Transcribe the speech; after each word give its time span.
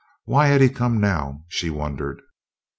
Why 0.25 0.47
had 0.47 0.61
he 0.61 0.69
come 0.69 0.99
now, 0.99 1.43
she 1.47 1.69
wondered. 1.69 2.23